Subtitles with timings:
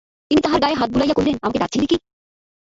[0.31, 1.97] তিনি তাহার গায়ে হাত বুলাইয়া কহিলেন, আমাকে ডাকছিলে কি?